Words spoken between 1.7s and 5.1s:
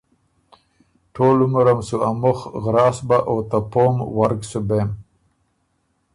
سُو ا مُخ غراس بۀ۔ او ته پوم ورګ سُو بېم۔